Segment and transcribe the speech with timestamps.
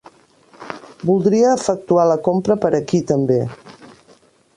[1.09, 3.39] Voldria efectuar la compra per aquí també.